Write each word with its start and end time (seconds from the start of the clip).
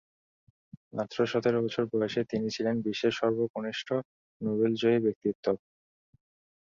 মাত্র 0.93 1.17
সতেরো 1.31 1.59
বছর 1.65 1.83
বয়সে 1.91 2.21
তিনি 2.31 2.47
ছিলেন 2.55 2.75
বিশ্বের 2.85 3.13
সর্বকনিষ্ঠ 3.19 3.87
নোবেলজয়ী 4.41 4.97
ব্যক্তিত্ব। 5.05 5.45